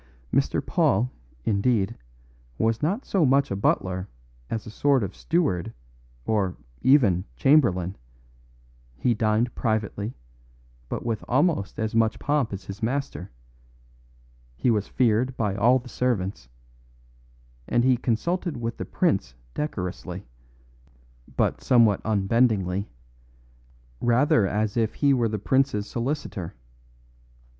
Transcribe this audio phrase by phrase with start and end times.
[0.33, 0.65] Mr.
[0.65, 1.11] Paul,
[1.45, 1.95] indeed,
[2.57, 4.09] was not so much a butler
[4.49, 5.73] as a sort of steward
[6.25, 7.95] or, even, chamberlain;
[8.97, 10.15] he dined privately,
[10.89, 13.29] but with almost as much pomp as his master;
[14.57, 16.49] he was feared by all the servants;
[17.67, 20.25] and he consulted with the prince decorously,
[21.37, 22.89] but somewhat unbendingly
[23.99, 26.55] rather as if he were the prince's solicitor.